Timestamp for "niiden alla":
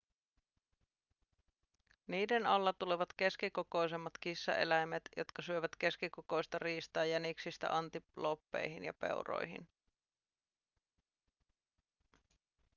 2.07-2.73